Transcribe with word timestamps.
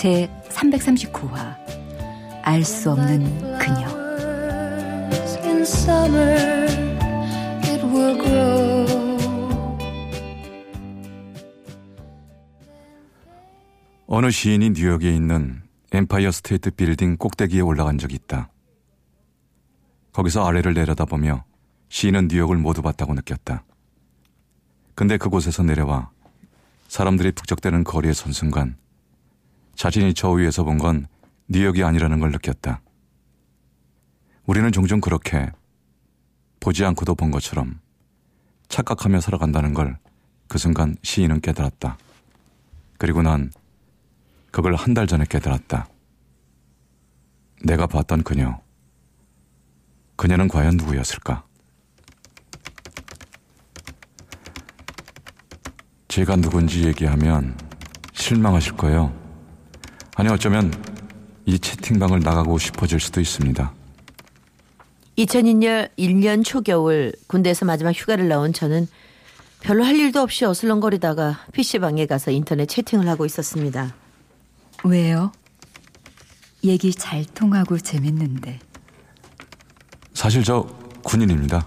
제 0.00 0.30
339화 0.48 1.54
알 2.40 2.64
수 2.64 2.90
없는 2.90 3.22
그녀 3.58 3.86
어느 14.06 14.30
시인이 14.30 14.70
뉴욕에 14.70 15.14
있는 15.14 15.62
엠파이어 15.92 16.30
스테이트 16.30 16.70
빌딩 16.70 17.18
꼭대기에 17.18 17.60
올라간 17.60 17.98
적이 17.98 18.14
있다. 18.14 18.48
거기서 20.14 20.46
아래를 20.46 20.72
내려다보며 20.72 21.44
시인은 21.90 22.28
뉴욕을 22.28 22.56
모두 22.56 22.80
봤다고 22.80 23.12
느꼈다. 23.12 23.64
근데 24.94 25.18
그곳에서 25.18 25.62
내려와 25.62 26.08
사람들이 26.88 27.32
북적대는 27.32 27.84
거리에 27.84 28.14
선 28.14 28.32
순간 28.32 28.80
자신이 29.74 30.14
저 30.14 30.30
위에서 30.30 30.64
본 30.64 30.78
건 30.78 31.06
뉴욕이 31.48 31.82
아니라는 31.82 32.20
걸 32.20 32.30
느꼈다. 32.32 32.80
우리는 34.46 34.70
종종 34.72 35.00
그렇게 35.00 35.50
보지 36.60 36.84
않고도 36.84 37.14
본 37.14 37.30
것처럼 37.30 37.80
착각하며 38.68 39.20
살아간다는 39.20 39.74
걸 39.74 39.98
그 40.50 40.58
순간 40.58 40.96
시인은 41.04 41.42
깨달았다. 41.42 41.96
그리고 42.98 43.22
난 43.22 43.52
그걸 44.50 44.74
한 44.74 44.94
달 44.94 45.06
전에 45.06 45.24
깨달았다. 45.24 45.86
내가 47.62 47.86
봤던 47.86 48.24
그녀. 48.24 48.60
그녀는 50.16 50.48
과연 50.48 50.76
누구였을까? 50.76 51.44
제가 56.08 56.34
누군지 56.34 56.84
얘기하면 56.84 57.56
실망하실 58.12 58.76
거예요. 58.76 59.14
아니 60.20 60.28
어쩌면 60.28 60.70
이 61.46 61.58
채팅방을 61.58 62.20
나가고 62.20 62.58
싶어질 62.58 63.00
수도 63.00 63.22
있습니다. 63.22 63.72
2002년 65.16 65.88
1년 65.98 66.44
초겨울 66.44 67.14
군대에서 67.26 67.64
마지막 67.64 67.92
휴가를 67.92 68.28
나온 68.28 68.52
저는 68.52 68.86
별로 69.62 69.82
할 69.82 69.96
일도 69.96 70.20
없이 70.20 70.44
어슬렁거리다가 70.44 71.46
PC방에 71.54 72.04
가서 72.04 72.32
인터넷 72.32 72.66
채팅을 72.66 73.08
하고 73.08 73.24
있었습니다. 73.24 73.94
왜요? 74.84 75.32
얘기 76.64 76.92
잘 76.92 77.24
통하고 77.24 77.78
재밌는데. 77.78 78.58
사실 80.12 80.44
저 80.44 80.66
군인입니다. 81.02 81.66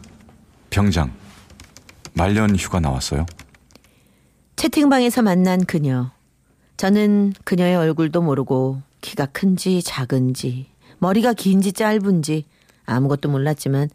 병장. 0.69 1.11
말년 2.13 2.55
휴가 2.55 2.79
나왔어요. 2.79 3.25
채팅방에서 4.57 5.23
만난 5.23 5.65
그녀. 5.65 6.11
저는 6.83 7.31
그녀의 7.45 7.77
얼굴도 7.77 8.21
모르고 8.21 8.81
키가 8.99 9.27
큰지 9.27 9.81
작은지 9.83 10.67
머리가 10.99 11.31
긴지 11.31 11.71
짧은지 11.71 12.43
아무것도 12.85 13.29
몰랐지만 13.29 13.87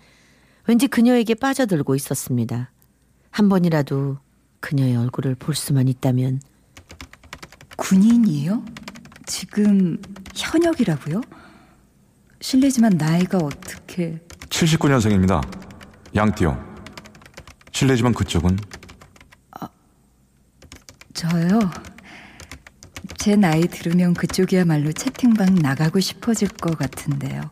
왠지 0.66 0.86
그녀에게 0.86 1.34
빠져들고 1.34 1.94
있었습니다. 1.96 2.70
한 3.30 3.50
번이라도 3.50 4.16
그녀의 4.60 4.96
얼굴을 4.96 5.34
볼 5.34 5.54
수만 5.54 5.86
있다면 5.86 6.40
군인이에요? 7.76 8.64
지금 9.26 10.00
현역이라고요? 10.34 11.20
실례지만 12.40 12.92
나이가 12.96 13.36
어떻게 13.36 14.18
79년생입니다. 14.48 15.42
양띠요. 16.14 16.58
실례지만 17.70 18.14
그쪽은 18.14 18.56
저요? 21.12 21.58
제 23.28 23.36
나이 23.36 23.60
들으면 23.60 24.14
그쪽이야말로 24.14 24.90
채팅방 24.90 25.56
나가고 25.56 26.00
싶어질 26.00 26.48
것 26.48 26.78
같은데요. 26.78 27.42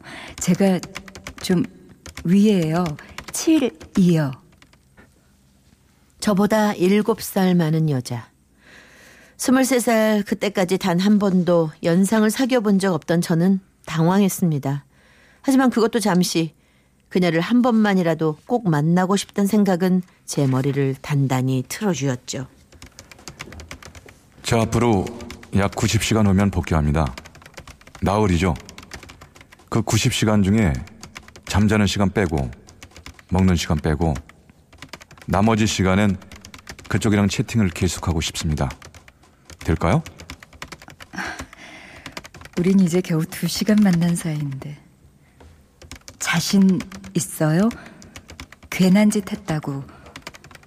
제가 0.40 0.80
좀 1.42 1.64
위에요. 2.24 2.82
7이요. 3.26 4.32
저보다 6.18 6.72
7살 6.72 7.54
많은 7.54 7.90
여자. 7.90 8.30
23살 9.36 10.24
그때까지 10.24 10.78
단 10.78 10.98
한 10.98 11.18
번도 11.18 11.72
연상을 11.82 12.30
사귀어 12.30 12.60
본 12.60 12.78
적 12.78 12.94
없던 12.94 13.20
저는 13.20 13.60
당황했습니다. 13.84 14.86
하지만 15.42 15.68
그것도 15.68 16.00
잠시 16.00 16.54
그녀를 17.10 17.42
한 17.42 17.60
번만이라도 17.60 18.38
꼭 18.46 18.66
만나고 18.70 19.16
싶던 19.16 19.46
생각은 19.46 20.00
제 20.24 20.46
머리를 20.46 20.94
단단히 21.02 21.64
틀어주었죠. 21.68 22.46
저 24.42 24.60
앞으로 24.60 25.04
약 25.58 25.70
90시간 25.72 26.26
후면 26.26 26.50
복귀합니다. 26.50 27.14
나흘이죠. 28.02 28.54
그 29.68 29.82
90시간 29.82 30.44
중에 30.44 30.72
잠자는 31.46 31.86
시간 31.86 32.10
빼고 32.10 32.50
먹는 33.30 33.56
시간 33.56 33.78
빼고 33.78 34.14
나머지 35.26 35.66
시간엔 35.66 36.16
그쪽이랑 36.88 37.28
채팅을 37.28 37.70
계속하고 37.70 38.20
싶습니다. 38.20 38.68
될까요? 39.60 40.02
우린 42.58 42.80
이제 42.80 43.00
겨우 43.00 43.24
두 43.24 43.48
시간 43.48 43.76
만난 43.82 44.14
사이인데. 44.14 44.78
자신 46.18 46.78
있어요? 47.14 47.68
괜한 48.70 49.10
짓 49.10 49.30
했다고 49.30 49.84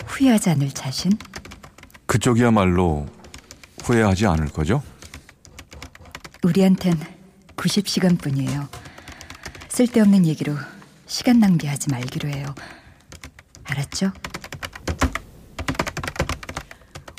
후회하지 0.05 0.49
않을 0.51 0.72
자신? 0.72 1.11
그쪽이야말로 2.05 3.05
후회하지 3.89 4.27
않을 4.27 4.50
거죠? 4.50 4.83
우리한텐 6.44 6.94
90시간 7.55 8.22
뿐이에요. 8.22 8.67
쓸데없는 9.69 10.27
얘기로 10.27 10.53
시간 11.07 11.39
낭비하지 11.39 11.89
말기로 11.89 12.29
해요. 12.29 12.45
알았죠? 13.63 14.11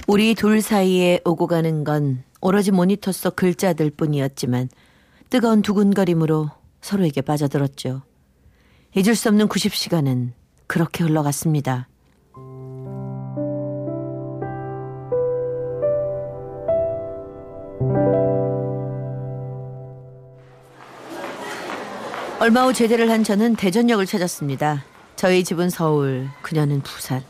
우리 0.06 0.34
둘 0.34 0.62
사이에 0.62 1.20
오고 1.24 1.48
가는 1.48 1.82
건 1.82 2.22
오로지 2.40 2.70
모니터 2.70 3.10
속 3.10 3.34
글자들 3.34 3.90
뿐이었지만 3.90 4.68
뜨거운 5.28 5.62
두근거림으로 5.62 6.50
서로에게 6.82 7.20
빠져들었죠. 7.20 8.02
잊을 8.96 9.16
수 9.16 9.28
없는 9.28 9.48
90시간은 9.48 10.32
그렇게 10.68 11.02
흘러갔습니다. 11.02 11.88
얼마 22.40 22.64
후 22.64 22.72
제대를 22.72 23.10
한 23.10 23.22
저는 23.22 23.54
대전역을 23.54 24.06
찾았습니다. 24.06 24.82
저희 25.14 25.44
집은 25.44 25.68
서울, 25.68 26.26
그녀는 26.40 26.80
부산. 26.80 27.22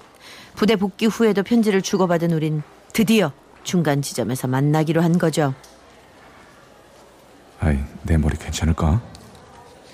부대 0.54 0.76
복귀 0.76 1.06
후에도 1.06 1.42
편지를 1.42 1.82
주고받은 1.82 2.30
우린 2.32 2.62
드디어 2.92 3.32
중간 3.64 4.02
지점에서 4.02 4.46
만나기로 4.46 5.02
한 5.02 5.18
거죠. 5.18 5.52
아이, 7.58 7.76
내 8.04 8.16
머리 8.18 8.36
괜찮을까? 8.36 9.02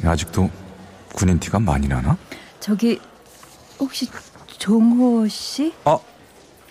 아직도 0.04 0.50
군인 1.14 1.40
티가 1.40 1.60
많이 1.60 1.88
나나? 1.88 2.18
저기 2.60 3.00
혹시 3.78 4.10
종호 4.58 5.26
씨? 5.28 5.72
아, 5.86 5.98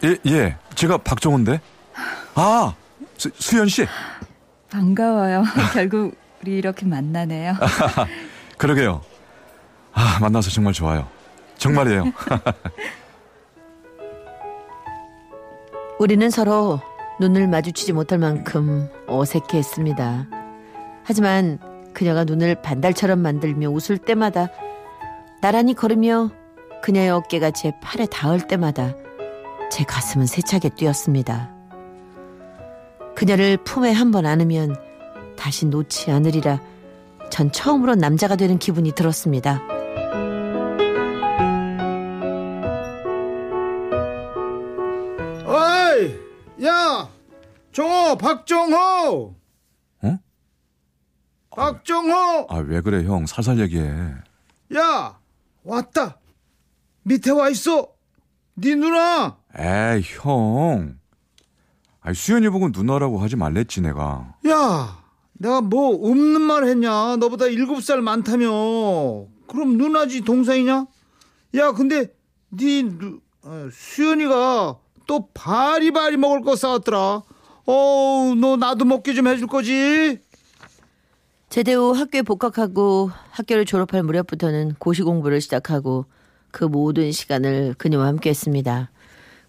예, 0.03 0.17
예. 0.27 0.55
제가 0.75 0.99
박종호인데. 0.99 1.59
아, 2.35 2.75
수, 3.17 3.31
수연 3.39 3.67
씨. 3.67 3.87
반가워요. 4.69 5.43
결국 5.73 6.15
우리 6.43 6.57
이렇게 6.57 6.85
만나네요. 6.85 7.55
그러게요. 8.57 9.01
아, 9.93 10.17
만나서 10.21 10.49
정말 10.49 10.73
좋아요. 10.73 11.07
정말이에요. 11.57 12.05
우리는 15.99 16.29
서로 16.29 16.79
눈을 17.19 17.47
마주치지 17.47 17.93
못할 17.93 18.19
만큼 18.19 18.89
어색해 19.07 19.57
했습니다. 19.57 20.27
하지만 21.03 21.59
그녀가 21.93 22.25
눈을 22.25 22.61
반달처럼 22.61 23.19
만들며 23.19 23.69
웃을 23.69 23.97
때마다 23.97 24.49
나란히 25.41 25.73
걸으며 25.73 26.31
그녀의 26.81 27.09
어깨가 27.09 27.51
제 27.51 27.71
팔에 27.81 28.05
닿을 28.07 28.47
때마다 28.47 28.93
제 29.71 29.83
가슴은 29.85 30.25
세차게 30.25 30.69
뛰었습니다. 30.69 31.49
그녀를 33.15 33.57
품에 33.57 33.91
한 33.93 34.11
번 34.11 34.25
안으면 34.25 34.75
다시 35.37 35.65
놓지 35.65 36.11
않으리라 36.11 36.59
전 37.35 37.51
처음으로 37.51 37.95
남자가 37.95 38.37
되는 38.37 38.57
기분이 38.57 38.93
들었습니다. 38.93 39.61
어이, 45.43 46.65
야, 46.65 47.09
정호, 47.73 48.15
박정호. 48.15 49.35
어? 50.03 50.19
박정호, 51.53 52.47
아, 52.47 52.57
왜 52.59 52.79
그래, 52.79 53.03
형. 53.03 53.25
살살 53.25 53.59
얘기해. 53.59 54.13
야, 54.77 55.19
왔다. 55.65 56.17
밑에 57.03 57.31
와 57.31 57.49
있어. 57.49 57.89
네 58.53 58.75
누나. 58.75 59.35
에이, 59.59 60.03
형. 60.21 60.97
아니, 61.99 62.15
수연이 62.15 62.47
보고 62.47 62.69
누나라고 62.69 63.19
하지 63.19 63.35
말랬지, 63.35 63.81
내가. 63.81 64.35
야, 64.47 65.04
내가 65.37 65.61
뭐 65.61 66.09
없는 66.09 66.41
말 66.41 66.65
했냐? 66.65 67.17
너보다 67.17 67.47
일곱 67.47 67.83
살 67.83 68.01
많다며. 68.01 68.47
그럼 69.47 69.77
누나지 69.77 70.21
동생이냐? 70.21 70.87
야, 71.55 71.71
근데 71.73 72.13
네 72.49 72.83
누, 72.83 73.19
어, 73.43 73.69
수연이가 73.71 74.77
또 75.07 75.29
바리바리 75.33 76.17
먹을 76.17 76.41
거 76.41 76.55
싸왔더라. 76.55 77.23
어, 77.67 78.33
너 78.39 78.55
나도 78.57 78.85
먹게 78.85 79.13
좀 79.13 79.27
해줄 79.27 79.47
거지? 79.47 80.19
제대 81.49 81.73
후 81.73 81.91
학교에 81.91 82.21
복학하고 82.21 83.11
학교를 83.31 83.65
졸업할 83.65 84.03
무렵부터는 84.03 84.75
고시 84.79 85.03
공부를 85.03 85.41
시작하고 85.41 86.05
그 86.51 86.63
모든 86.63 87.11
시간을 87.11 87.75
그녀와 87.77 88.07
함께 88.07 88.29
했습니다. 88.29 88.89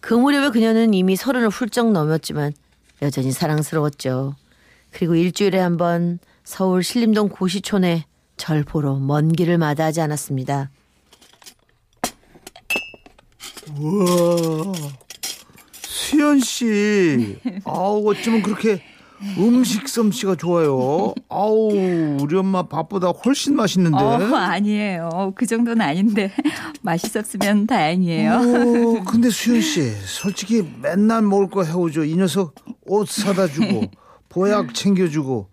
그 0.01 0.15
무렵에 0.15 0.51
그녀는 0.51 0.95
이미 0.95 1.17
서른을 1.17 1.49
훌쩍 1.49 1.91
넘었지만 1.93 2.53
여전히 3.03 3.33
사랑스러웠죠. 3.33 4.35
그리고 4.97 5.15
일주일에 5.15 5.59
한 5.59 5.77
번 5.77 6.19
서울 6.43 6.83
신림동 6.83 7.29
고시촌에 7.29 8.07
절 8.39 8.65
보러 8.65 8.95
먼 8.95 9.31
길을 9.31 9.59
마다하지 9.59 10.01
않았습니다. 10.01 10.71
우와, 13.79 14.73
수연 15.83 16.41
씨. 16.41 17.37
아우, 17.65 18.09
어쩌면 18.11 18.41
그렇게 18.41 18.81
음식 19.37 19.87
솜씨가 19.87 20.37
좋아요. 20.37 21.13
아우, 21.29 21.69
우리 22.19 22.37
엄마 22.39 22.63
밥보다 22.63 23.09
훨씬 23.09 23.55
맛있는데. 23.55 23.99
어, 23.99 24.35
아니에요. 24.35 25.33
그 25.37 25.45
정도는 25.45 25.83
아닌데 25.85 26.33
맛있었으면 26.81 27.67
다행이에요. 27.67 28.33
오, 28.65 29.05
근데 29.05 29.29
수연 29.29 29.61
씨, 29.61 29.91
솔직히 30.07 30.67
맨날 30.81 31.21
먹을 31.21 31.51
거 31.51 31.65
해오죠. 31.65 32.05
이 32.05 32.15
녀석 32.17 32.55
옷 32.87 33.09
사다 33.11 33.49
주고, 33.49 33.83
보약 34.37 34.75
챙겨주고. 34.75 35.49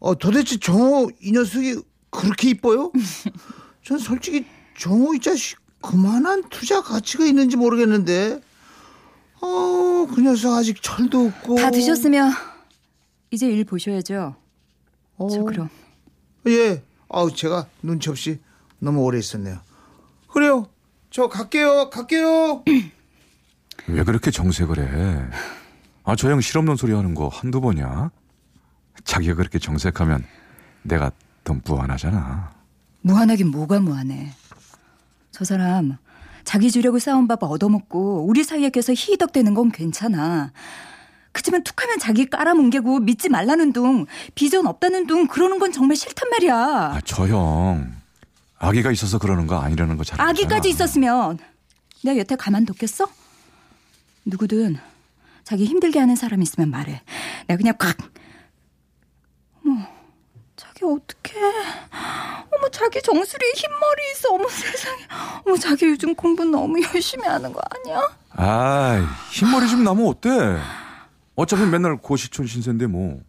어, 0.00 0.14
도대체 0.16 0.58
정호 0.58 1.10
이 1.20 1.30
녀석이 1.30 1.76
그렇게 2.10 2.50
이뻐요? 2.50 2.90
전 3.84 3.98
솔직히 3.98 4.44
정호 4.76 5.14
이 5.14 5.20
자식 5.20 5.58
그만한 5.80 6.42
투자 6.50 6.82
가치가 6.82 7.24
있는지 7.24 7.56
모르겠는데. 7.56 8.40
어, 9.40 10.06
그 10.12 10.20
녀석 10.20 10.54
아직 10.54 10.82
철도 10.82 11.26
없고. 11.26 11.54
다 11.54 11.70
드셨으면 11.70 12.32
이제 13.30 13.46
일 13.46 13.64
보셔야죠. 13.64 14.34
어, 15.18 15.28
저 15.30 15.44
그럼 15.44 15.68
예. 16.48 16.82
아우, 17.08 17.32
제가 17.32 17.68
눈치 17.80 18.10
없이 18.10 18.40
너무 18.80 19.02
오래 19.02 19.18
있었네요. 19.18 19.60
그래요. 20.26 20.68
저 21.10 21.28
갈게요. 21.28 21.90
갈게요. 21.90 22.64
왜 23.86 24.02
그렇게 24.02 24.32
정색을 24.32 24.78
해? 24.78 25.30
아, 26.06 26.14
저 26.14 26.30
형 26.30 26.40
실없는 26.40 26.76
소리 26.76 26.92
하는 26.92 27.14
거 27.14 27.28
한두 27.28 27.60
번이야? 27.60 28.10
자기가 29.04 29.34
그렇게 29.34 29.58
정색하면 29.58 30.24
내가 30.82 31.10
더 31.44 31.54
무안하잖아. 31.64 32.52
무한하긴 33.02 33.48
뭐가 33.50 33.80
무한해. 33.80 34.32
저 35.32 35.44
사람 35.44 35.96
자기 36.44 36.70
주려고 36.70 36.98
싸운 37.00 37.26
밥 37.26 37.42
얻어먹고 37.42 38.24
우리 38.26 38.44
사이에 38.44 38.70
껴서 38.70 38.92
희덕대는 38.94 39.54
건 39.54 39.70
괜찮아. 39.72 40.52
그치만 41.32 41.64
툭하면 41.64 41.98
자기 41.98 42.26
깔아뭉개고 42.26 43.00
믿지 43.00 43.28
말라는 43.28 43.72
둥, 43.72 44.06
비전 44.34 44.66
없다는 44.66 45.06
둥 45.08 45.26
그러는 45.26 45.58
건 45.58 45.72
정말 45.72 45.96
싫단 45.96 46.30
말이야. 46.30 46.54
아, 46.56 47.00
저 47.04 47.26
형. 47.28 47.92
아기가 48.58 48.90
있어서 48.92 49.18
그러는 49.18 49.46
거 49.46 49.58
아니라는 49.58 49.96
거잘 49.98 50.18
알잖아. 50.20 50.30
아기까지 50.30 50.70
있었으면 50.70 51.38
내가 52.04 52.16
여태 52.18 52.36
가만뒀겠어? 52.36 53.06
누구든 54.24 54.78
자기 55.46 55.64
힘들게 55.64 56.00
하는 56.00 56.16
사람 56.16 56.42
있으면 56.42 56.70
말해. 56.72 57.02
내가 57.46 57.56
그냥 57.56 57.76
콱. 57.78 57.96
어머, 59.64 59.86
자기 60.56 60.84
어떡해. 60.84 61.40
어머, 62.52 62.68
자기 62.72 63.00
정수리에 63.00 63.52
흰머리 63.54 64.10
있어. 64.16 64.34
어머, 64.34 64.48
세상에. 64.50 65.02
어머, 65.46 65.56
자기 65.56 65.86
요즘 65.86 66.16
공부 66.16 66.44
너무 66.44 66.82
열심히 66.82 67.24
하는 67.28 67.52
거 67.52 67.60
아니야? 67.70 68.00
아이, 68.30 69.04
흰머리 69.30 69.68
좀 69.68 69.84
나면 69.84 70.04
어때? 70.08 70.30
어차피 71.36 71.64
맨날 71.64 71.96
고시촌 71.96 72.48
신세인데 72.48 72.88
뭐. 72.88 73.20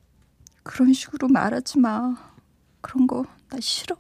그런 0.64 0.94
식으로 0.94 1.28
말하지 1.28 1.78
마. 1.78 2.16
그런 2.82 3.06
거 3.06 3.24
나 3.50 3.60
싫어. 3.62 3.96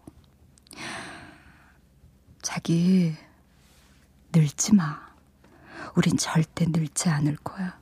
자기 2.41 3.13
늙지 4.33 4.73
마. 4.73 5.05
우린 5.95 6.17
절대 6.17 6.65
늙지 6.67 7.09
않을 7.09 7.35
거야. 7.43 7.76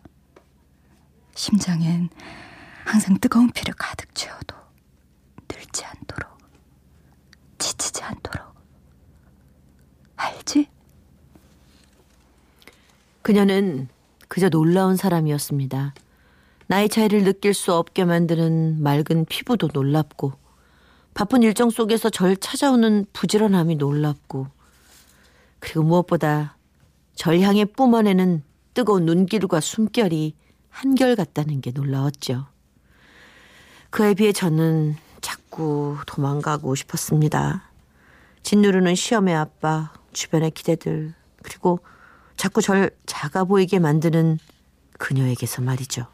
심장엔 1.35 2.09
항상 2.85 3.17
뜨거운 3.19 3.51
피를 3.51 3.73
가득 3.77 4.15
채워도 4.15 4.55
늙지 5.49 5.83
않도록, 5.85 6.37
지치지 7.59 8.01
않도록. 8.03 8.55
알지? 10.15 10.69
그녀는 13.21 13.89
그저 14.27 14.49
놀라운 14.49 14.95
사람이었습니다. 14.95 15.93
나이 16.67 16.89
차이를 16.89 17.23
느낄 17.23 17.53
수 17.53 17.73
없게 17.73 18.05
만드는 18.05 18.81
맑은 18.81 19.25
피부도 19.25 19.69
놀랍고, 19.73 20.33
바쁜 21.13 21.43
일정 21.43 21.69
속에서 21.69 22.09
절 22.09 22.37
찾아오는 22.37 23.05
부지런함이 23.13 23.75
놀랍고, 23.75 24.47
그리고 25.59 25.83
무엇보다 25.83 26.57
절 27.13 27.41
향해 27.41 27.65
뿜어내는 27.65 28.43
뜨거운 28.73 29.05
눈길과 29.05 29.59
숨결이 29.59 30.35
한결같다는 30.75 31.61
게 31.61 31.71
놀라웠죠. 31.71 32.47
그에 33.89 34.13
비해 34.13 34.33
저는 34.33 34.95
자꾸 35.21 35.97
도망가고 36.05 36.75
싶었습니다. 36.75 37.63
짓누르는 38.43 38.93
시험의 38.93 39.35
압박, 39.35 39.93
주변의 40.11 40.51
기대들, 40.51 41.13
그리고 41.41 41.79
자꾸 42.35 42.61
절 42.61 42.91
작아 43.05 43.45
보이게 43.45 43.79
만드는 43.79 44.37
그녀에게서 44.99 45.61
말이죠. 45.61 46.07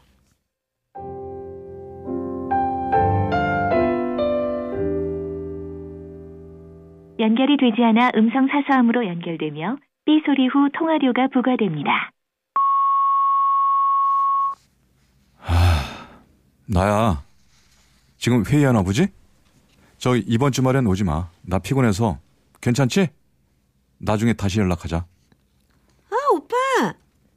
연결이 7.18 7.56
되지 7.56 7.82
않아 7.82 8.12
음성 8.16 8.46
사서함으로 8.48 9.06
연결되며 9.06 9.76
삐 10.04 10.22
소리 10.24 10.46
후 10.46 10.68
통화료가 10.72 11.28
부과됩니다. 11.32 12.11
나야. 16.72 17.22
지금 18.18 18.44
회의하나 18.46 18.82
보지? 18.82 19.08
저 19.98 20.16
이번 20.16 20.52
주말엔 20.52 20.86
오지 20.86 21.04
마. 21.04 21.28
나 21.42 21.58
피곤해서. 21.58 22.18
괜찮지? 22.62 23.10
나중에 23.98 24.32
다시 24.32 24.58
연락하자. 24.58 24.96
아, 24.96 26.16
오빠! 26.32 26.56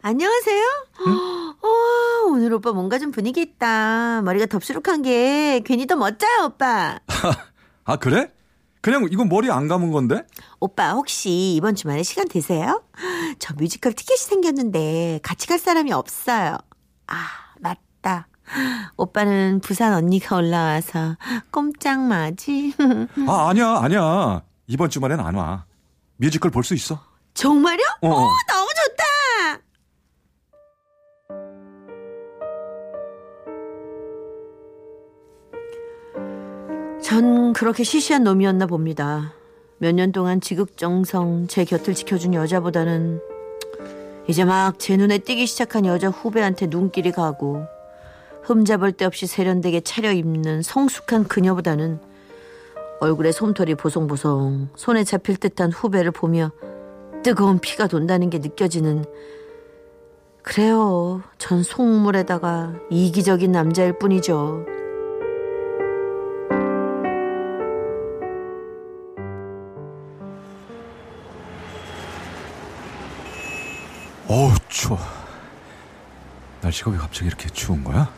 안녕하세요? 0.02 0.64
어, 1.06 2.28
오늘 2.30 2.54
오빠 2.54 2.72
뭔가 2.72 2.98
좀 2.98 3.12
분위기 3.12 3.42
있다. 3.42 4.22
머리가 4.22 4.46
덥수룩한 4.46 5.02
게 5.02 5.62
괜히 5.66 5.86
더 5.86 5.98
멋져요, 5.98 6.46
오빠. 6.46 7.00
아, 7.84 7.96
그래? 7.98 8.32
그냥 8.80 9.06
이거 9.12 9.26
머리 9.26 9.52
안 9.52 9.68
감은 9.68 9.92
건데? 9.92 10.26
오빠 10.62 10.94
혹시 10.94 11.56
이번 11.56 11.76
주말에 11.76 12.04
시간 12.04 12.28
되세요? 12.30 12.84
저 13.40 13.54
뮤지컬 13.56 13.94
티켓이 13.94 14.18
생겼는데 14.18 15.20
같이 15.24 15.48
갈 15.48 15.60
사람이 15.60 15.92
없어요. 15.92 16.58
아, 17.08 17.16
맞다. 17.60 18.28
오빠는 18.98 19.60
부산 19.62 19.94
언니가 19.94 20.36
올라와서 20.38 21.18
꼼짝 21.52 22.00
마지. 22.02 22.74
아, 23.28 23.50
아니야, 23.50 23.78
아니야. 23.82 24.42
이번 24.68 24.90
주말엔 24.90 25.20
안 25.20 25.36
와. 25.36 25.66
뮤지컬 26.18 26.52
볼 26.52 26.64
수 26.64 26.74
있어. 26.76 27.00
정말요? 27.34 27.84
어, 28.02 28.08
어. 28.08 28.12
오, 28.12 28.30
너무 28.48 28.70
좋다. 28.76 29.62
전 37.02 37.54
그렇게 37.54 37.84
시시한 37.84 38.24
놈이었나 38.24 38.66
봅니다. 38.66 39.34
몇 39.78 39.94
년 39.94 40.12
동안 40.12 40.42
지극정성 40.42 41.48
제 41.48 41.66
곁을 41.66 41.94
지켜준 41.94 42.34
여자보다는 42.34 43.20
이제 44.28 44.44
막 44.46 44.80
제 44.80 44.98
눈에 44.98 45.20
띄기 45.20 45.46
시작한 45.46 45.86
여자 45.86 46.08
후배한테 46.10 46.68
눈길이 46.68 47.12
가고 47.12 47.66
흠잡을 48.46 48.92
데 48.92 49.06
없이 49.06 49.26
세련되게 49.26 49.82
차려입는 49.82 50.62
성숙한 50.62 51.24
그녀보다는 51.24 52.00
얼굴에 53.00 53.32
솜털이 53.32 53.76
보송보송 53.76 54.70
손에 54.76 55.04
잡힐 55.04 55.38
듯한 55.38 55.72
후배를 55.72 56.12
보며 56.12 56.52
뜨거운 57.24 57.58
피가 57.60 57.88
돈다는 57.88 58.30
게 58.30 58.38
느껴지는 58.38 59.04
그래요. 60.44 61.24
전 61.40 61.64
속물에다가 61.64 62.76
이기적인 62.92 63.52
남자일 63.52 63.98
뿐이죠. 63.98 64.64
어우 74.28 74.54
추워. 74.68 75.00
날씨가 76.62 76.92
왜 76.92 76.98
갑자기 76.98 77.26
이렇게 77.26 77.50
추운 77.50 77.84
거야? 77.84 78.14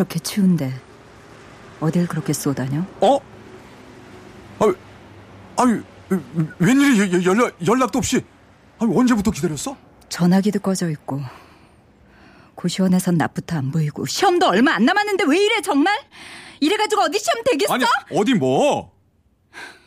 그렇게 0.00 0.18
추운데 0.18 0.72
어딜 1.78 2.06
그렇게 2.06 2.32
쏘다녀? 2.32 2.82
어? 3.02 3.18
아유, 4.58 4.74
아유 5.58 5.82
웬일이 6.58 7.26
연락 7.26 7.54
연락도 7.66 7.98
없이? 7.98 8.24
아니 8.78 8.96
언제부터 8.96 9.30
기다렸어? 9.30 9.76
전화기도 10.08 10.60
꺼져 10.60 10.88
있고 10.88 11.20
고시원에선 12.54 13.16
낮부터 13.16 13.58
안 13.58 13.70
보이고 13.70 14.06
시험도 14.06 14.46
얼마 14.46 14.72
안 14.72 14.86
남았는데 14.86 15.24
왜 15.28 15.44
이래 15.44 15.60
정말? 15.60 15.98
이래가지고 16.60 17.02
어디 17.02 17.18
시험 17.18 17.44
되겠어? 17.44 17.74
아니 17.74 17.84
어디 18.14 18.32
뭐? 18.32 18.92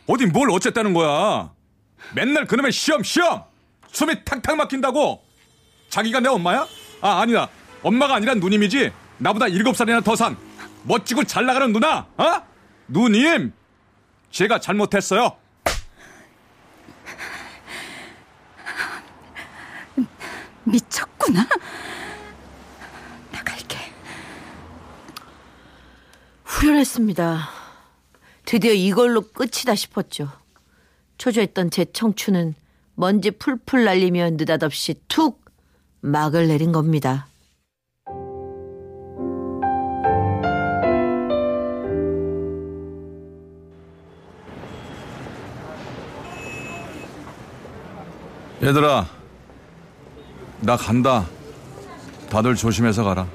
어디 0.06 0.28
뭘 0.28 0.52
어쨌다는 0.52 0.94
거야? 0.94 1.52
맨날 2.14 2.46
그놈의 2.46 2.72
시험 2.72 3.02
시험 3.02 3.46
숨이 3.92 4.24
탁탁 4.24 4.58
막힌다고. 4.58 5.24
자기가 5.90 6.20
내 6.20 6.30
엄마야? 6.30 6.68
아 7.02 7.22
아니다 7.22 7.50
엄마가 7.82 8.14
아니라 8.14 8.36
누님이지. 8.36 8.92
나보다 9.18 9.48
일곱 9.48 9.76
살이나 9.76 10.02
더 10.02 10.16
산 10.16 10.38
멋지고 10.84 11.24
잘 11.24 11.46
나가는 11.46 11.72
누나. 11.72 12.08
어? 12.18 12.42
누님 12.88 13.54
제가 14.32 14.60
잘못했어요. 14.60 15.38
미쳤구나. 20.66 21.48
나갈게. 23.32 23.78
후련했습니다. 26.46 27.50
드디어 28.46 28.72
이걸로 28.74 29.22
끝이다 29.22 29.76
싶었죠. 29.76 30.30
초조했던 31.18 31.70
제 31.72 31.86
청춘은 31.86 32.56
먼지 32.96 33.32
풀풀 33.32 33.86
날리며 33.86 34.32
느닷없이 34.32 34.96
툭 35.08 35.44
막을 36.02 36.48
내린 36.48 36.72
겁니다. 36.72 37.28
얘들아 48.64 49.06
나 50.62 50.78
간다. 50.78 51.26
다들 52.30 52.56
조심해서 52.56 53.04
가라. 53.04 53.28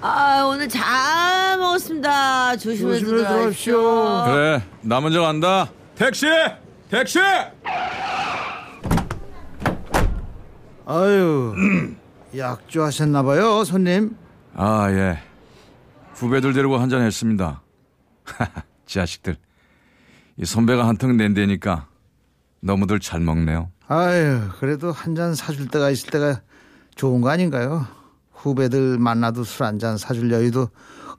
아 0.00 0.44
오늘 0.44 0.68
잘 0.68 1.58
먹었습니다. 1.58 2.56
조심해서 2.56 3.00
조심해서 3.00 3.06
들어가십시오. 3.28 3.82
가십시오. 3.82 4.24
그래 4.32 4.62
나 4.82 5.00
먼저 5.00 5.20
간다. 5.22 5.68
택시 5.96 6.26
택시. 6.90 7.18
아유, 10.86 11.54
약주하셨나봐요, 12.36 13.64
손님. 13.64 14.16
아, 14.54 14.90
예. 14.90 15.18
후배들 16.12 16.52
데리고 16.52 16.76
한잔 16.76 17.00
했습니다. 17.00 17.62
자식들. 18.86 19.36
이 20.36 20.44
선배가 20.44 20.86
한턱 20.86 21.14
낸다니까 21.14 21.88
너무들 22.60 23.00
잘 23.00 23.20
먹네요. 23.20 23.70
아유, 23.88 24.48
그래도 24.58 24.92
한 24.92 25.14
잔 25.14 25.34
사줄 25.34 25.68
때가 25.68 25.90
있을 25.90 26.10
때가 26.10 26.40
좋은 26.94 27.20
거 27.20 27.28
아닌가요? 27.30 27.86
후배들 28.32 28.98
만나도 28.98 29.44
술 29.44 29.64
한 29.66 29.78
잔 29.78 29.96
사줄 29.98 30.30
여유도 30.32 30.68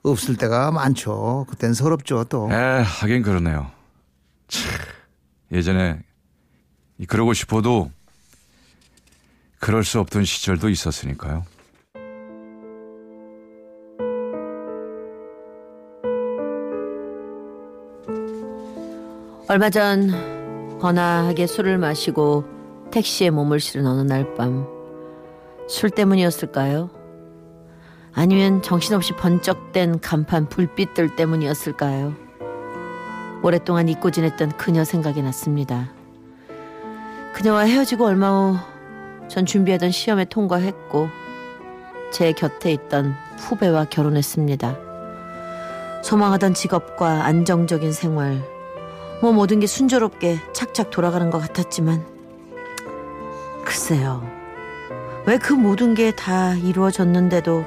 없을 0.02 0.36
때가 0.36 0.70
많죠. 0.72 1.46
그땐 1.48 1.74
서럽죠, 1.74 2.24
또. 2.24 2.48
에, 2.50 2.54
하긴 2.82 3.22
그러네요. 3.22 3.70
참, 4.48 4.70
예전에 5.52 6.00
이 6.98 7.06
그러고 7.06 7.32
싶어도 7.34 7.90
그럴 9.58 9.84
수 9.84 9.98
없던 10.00 10.24
시절도 10.24 10.68
있었으니까요. 10.68 11.44
얼마 19.48 19.70
전 19.70 20.78
번화하게 20.80 21.46
술을 21.46 21.78
마시고 21.78 22.44
택시에 22.96 23.28
몸을 23.28 23.60
실은 23.60 23.86
어느 23.86 24.00
날 24.00 24.34
밤 24.36 24.64
술 25.68 25.90
때문이었을까요? 25.90 26.88
아니면 28.14 28.62
정신없이 28.62 29.12
번쩍댄 29.12 30.00
간판 30.00 30.48
불빛들 30.48 31.14
때문이었을까요? 31.16 32.14
오랫동안 33.42 33.88
잊고 33.90 34.10
지냈던 34.10 34.56
그녀 34.56 34.84
생각이 34.84 35.20
났습니다. 35.20 35.90
그녀와 37.34 37.62
헤어지고 37.62 38.06
얼마 38.06 38.30
후 38.30 38.56
전 39.28 39.44
준비하던 39.44 39.90
시험에 39.90 40.24
통과했고 40.24 41.08
제 42.12 42.30
곁에 42.32 42.72
있던 42.72 43.12
후배와 43.38 43.86
결혼했습니다. 43.86 44.78
소망하던 46.04 46.54
직업과 46.54 47.24
안정적인 47.24 47.90
생활, 47.92 48.40
뭐 49.20 49.32
모든 49.32 49.58
게 49.58 49.66
순조롭게 49.66 50.38
착착 50.52 50.90
돌아가는 50.90 51.28
것 51.28 51.40
같았지만 51.40 52.15
글쎄요. 53.76 54.22
왜 55.26 55.36
그 55.36 55.52
모든 55.52 55.94
게 55.94 56.10
다 56.10 56.54
이루어졌는데도 56.54 57.62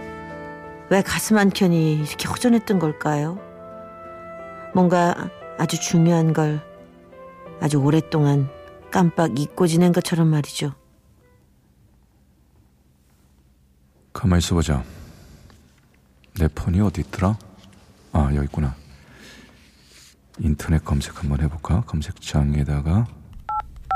왜 0.89 1.03
가슴 1.03 1.37
한켠이 1.37 1.97
이렇게 1.99 2.27
허전했던 2.27 2.79
걸까요? 2.79 3.37
뭔가 4.73 5.29
아주 5.59 5.79
중요한 5.79 6.33
걸 6.33 6.65
아주 7.61 7.77
오랫동안 7.77 8.49
깜빡 8.89 9.39
잊고 9.39 9.67
지낸 9.67 9.91
것처럼 9.93 10.29
말이죠. 10.29 10.73
가만히 14.11 14.39
있어보자. 14.39 14.83
내 16.39 16.47
폰이 16.47 16.81
어디 16.81 17.01
있더라? 17.01 17.37
아, 18.13 18.31
여기 18.33 18.45
있구나. 18.45 18.73
인터넷 20.39 20.83
검색 20.83 21.19
한번 21.21 21.39
해볼까? 21.41 21.81
검색창에다가 21.81 23.05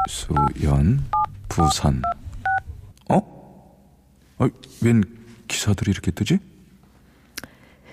수연 0.08 1.04
부산. 1.50 2.02
어? 3.10 3.20
아, 4.38 4.50
웬 4.82 5.04
기사들이 5.48 5.92
이렇게 5.92 6.12
뜨지? 6.12 6.40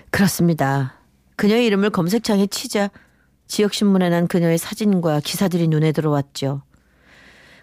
그렇습니다. 0.09 0.95
그녀의 1.35 1.65
이름을 1.67 1.89
검색창에 1.89 2.47
치자 2.47 2.89
지역신문에 3.47 4.09
난 4.09 4.27
그녀의 4.27 4.57
사진과 4.57 5.21
기사들이 5.21 5.67
눈에 5.67 5.91
들어왔죠. 5.91 6.61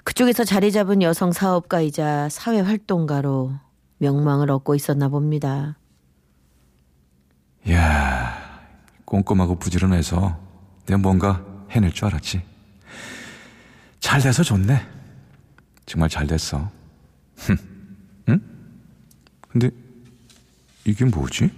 그쪽에서 0.04 0.44
자리 0.44 0.72
잡은 0.72 1.02
여성 1.02 1.32
사업가이자 1.32 2.28
사회활동가로 2.30 3.52
명망을 3.98 4.50
얻고 4.50 4.74
있었나 4.74 5.08
봅니다. 5.08 5.76
이야, 7.66 8.60
꼼꼼하고 9.04 9.58
부지런해서 9.58 10.38
내가 10.86 10.98
뭔가 10.98 11.44
해낼 11.70 11.92
줄 11.92 12.06
알았지. 12.06 12.42
잘 14.00 14.20
돼서 14.20 14.42
좋네. 14.42 14.97
정말 15.88 16.10
잘 16.10 16.26
됐어. 16.26 16.70
흠, 17.36 17.56
응? 18.28 18.40
근데 19.48 19.70
이게 20.84 21.06
뭐지? 21.06 21.50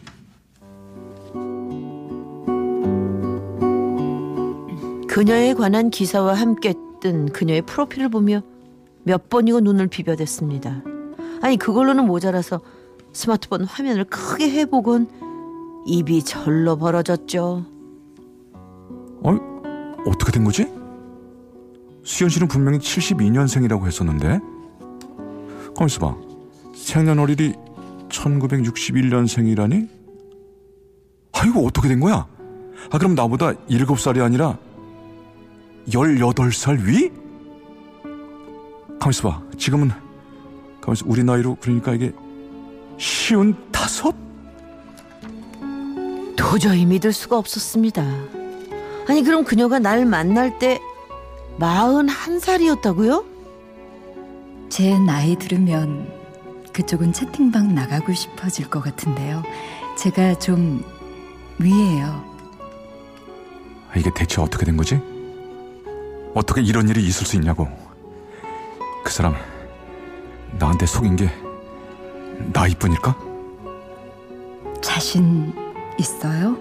그녀에 5.09 5.53
관한 5.55 5.91
기사와 5.91 6.35
함께 6.35 6.75
뜬 7.01 7.27
그녀의 7.33 7.63
프로필을 7.63 8.09
보며 8.09 8.43
몇 9.03 9.29
번이고 9.29 9.61
눈을 9.61 9.89
비벼댔습니다. 9.89 10.83
아니 11.43 11.57
그걸로는 11.57 12.07
모자라서 12.07 12.61
스마트폰 13.13 13.65
화면을 13.65 14.05
크게 14.05 14.49
해보곤 14.49 15.09
입이 15.87 16.23
절로 16.23 16.79
벌어졌죠. 16.79 17.65
어? 19.25 19.37
어떻게 20.07 20.31
된 20.31 20.45
거지? 20.45 20.80
수현 22.03 22.31
씨는 22.31 22.49
분명히 22.49 22.79
72년생이라고 22.79 23.87
했었는데. 23.87 24.41
가만 25.75 25.87
있어 25.87 26.01
봐. 26.01 26.17
생년월일이 26.75 27.55
1961년생이라니? 28.09 29.89
아, 31.33 31.47
이거 31.47 31.61
어떻게 31.61 31.89
된 31.89 32.01
거야? 32.01 32.27
아, 32.91 32.99
그럼 32.99 33.15
나보다 33.15 33.53
7살이 33.69 34.23
아니라 34.23 34.59
18살 35.89 36.85
위? 36.85 37.11
가만 38.99 39.11
있어 39.11 39.31
봐. 39.31 39.43
지금은, 39.57 39.91
가만 40.81 40.95
있어. 40.95 41.05
우리 41.07 41.23
나이로, 41.23 41.57
그러니까 41.61 41.95
이게 41.95 42.13
쉬운 42.99 43.55
다섯? 43.71 44.15
도저히 46.37 46.85
믿을 46.85 47.13
수가 47.13 47.39
없었습니다. 47.39 48.03
아니 49.09 49.23
그럼 49.23 49.45
그녀가 49.45 49.79
날 49.79 50.05
만날 50.05 50.59
때 50.59 50.81
마흔 51.59 52.09
한 52.09 52.39
살이었다고요? 52.41 53.25
제 54.69 54.99
나이 54.99 55.37
들으면 55.37 56.09
그쪽은 56.73 57.13
채팅방 57.13 57.75
나가고 57.75 58.13
싶어질 58.15 58.71
것 58.71 58.81
같은데요. 58.83 59.43
제가 59.99 60.39
좀 60.39 60.83
위에요. 61.59 62.25
이게 63.97 64.11
대체 64.15 64.41
어떻게 64.41 64.65
된 64.65 64.77
거지? 64.77 65.01
어떻게 66.35 66.63
이런 66.63 66.89
일이 66.89 67.05
있을 67.05 67.27
수 67.27 67.37
있냐고. 67.37 67.69
그 69.05 69.13
사람 69.13 69.35
나한테 70.59 70.87
속인 70.87 71.17
게 71.17 71.31
나이뿐일까? 72.53 73.17
자신 74.81 75.53
있어요? 75.99 76.57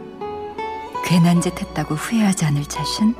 괜한 1.06 1.40
짓 1.40 1.60
했다고 1.60 1.96
후회하지 1.96 2.46
않을 2.46 2.66
자신? 2.66 3.16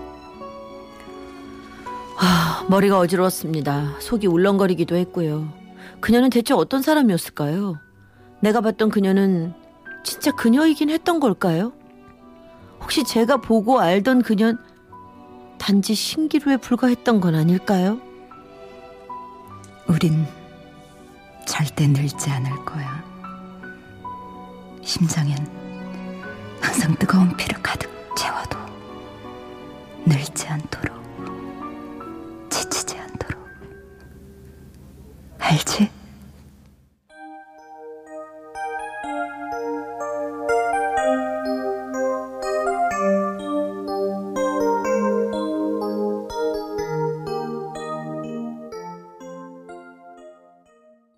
아, 2.22 2.66
머리가 2.70 3.00
어지러웠습니다. 3.00 3.96
속이 4.00 4.28
울렁거리기도 4.28 4.96
했고요. 4.96 5.48
그녀는 6.02 6.30
대체 6.30 6.54
어떤 6.54 6.82
사람이었을까요? 6.82 7.80
내가 8.42 8.60
봤던 8.62 8.90
그녀는 8.90 9.54
진짜 10.04 10.32
그녀이긴 10.32 10.90
했던 10.90 11.20
걸까요? 11.20 11.72
혹시 12.82 13.04
제가 13.04 13.38
보고 13.38 13.80
알던 13.80 14.22
그녀는 14.22 14.58
단지 15.58 15.94
신기루에 15.94 16.58
불과했던 16.58 17.22
건 17.22 17.36
아닐까요? 17.36 18.00
우린 19.88 20.26
절대 21.46 21.88
늙지 21.88 22.30
않을 22.30 22.66
거야. 22.66 23.04
심장엔 24.82 25.38
항상 26.62 26.96
뜨거운 26.96 27.36
피를 27.36 27.62
가득 27.62 27.90
채워도 28.16 28.58
늙지 30.06 30.48
않도록 30.48 30.89
알지? 35.50 35.90